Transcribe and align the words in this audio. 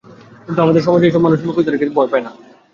কিন্তু 0.45 0.59
আমাদের 0.61 0.81
সমাজে 0.83 1.05
এসব 1.07 1.21
মানুষ 1.21 1.39
মুখোশধারীকে 1.41 1.85
কোনো 1.85 1.93
সংজ্ঞায় 1.93 2.11
ফেলা 2.11 2.21
যায় 2.21 2.25
না। 2.25 2.31